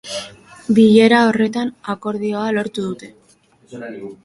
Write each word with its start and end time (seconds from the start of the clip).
Bilera 0.77 1.19
horretan 1.25 1.71
akordioa 1.95 2.49
lortu 2.59 2.89
dute. 2.89 3.13